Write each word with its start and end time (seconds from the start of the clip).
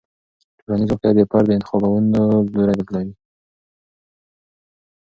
ټولنیز 0.59 0.89
واقیعت 0.91 1.15
د 1.17 1.21
فرد 1.31 1.45
د 1.49 1.51
انتخابونو 1.57 2.19
لوری 2.53 2.75
بدلوي. 2.79 3.13